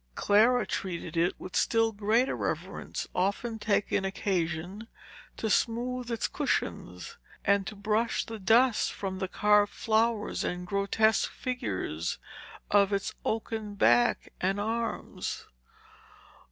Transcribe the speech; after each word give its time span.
Clara 0.15 0.65
treated 0.65 1.15
it 1.15 1.39
with 1.39 1.55
still 1.55 1.91
greater 1.91 2.35
reverence, 2.35 3.07
often 3.13 3.59
taking 3.59 4.03
occasion 4.03 4.87
to 5.37 5.47
smooth 5.47 6.09
its 6.09 6.27
cushion, 6.27 6.99
and 7.45 7.67
to 7.67 7.75
brush 7.75 8.25
the 8.25 8.39
dust 8.39 8.91
from 8.91 9.19
the 9.19 9.27
carved 9.27 9.71
flowers 9.71 10.43
and 10.43 10.65
grotesque 10.65 11.29
figures 11.29 12.17
of 12.71 12.91
its 12.91 13.13
oaken 13.23 13.75
back 13.75 14.33
and 14.41 14.59
arms. 14.59 15.45